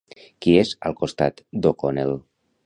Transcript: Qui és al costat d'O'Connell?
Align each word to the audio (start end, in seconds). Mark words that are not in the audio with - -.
Qui 0.45 0.55
és 0.61 0.71
al 0.89 0.97
costat 1.01 1.45
d'O'Connell? 1.67 2.17